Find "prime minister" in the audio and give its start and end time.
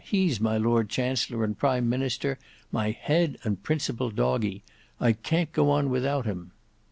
1.55-2.39